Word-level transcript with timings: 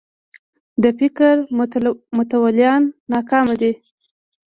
د 0.83 0.85
فکر 0.99 1.33
متولیان 2.17 2.81
ناکام 3.11 3.47
دي 3.59 3.71